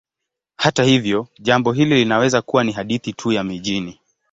[0.55, 3.99] Hata hivyo, jambo hili linaweza kuwa ni hadithi tu ya mijini.